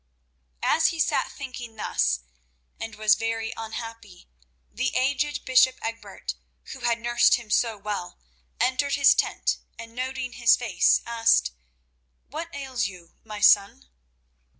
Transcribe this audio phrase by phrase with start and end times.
[0.63, 2.21] As he sat thinking thus,
[2.79, 4.27] and was very unhappy,
[4.73, 6.33] the aged bishop Egbert,
[6.73, 8.17] who had nursed him so well,
[8.59, 11.51] entered his tent, and, noting his face, asked:
[12.29, 13.89] "What ails you, my son?"